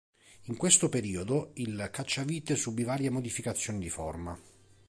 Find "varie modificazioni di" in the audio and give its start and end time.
2.81-3.89